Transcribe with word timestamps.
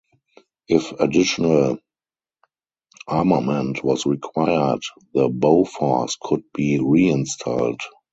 If 0.67 0.93
additional 0.93 1.77
armament 3.07 3.83
was 3.83 4.07
required, 4.07 4.81
the 5.13 5.29
Bofors 5.29 6.17
could 6.19 6.41
be 6.55 6.79
reinstalled. 6.79 7.81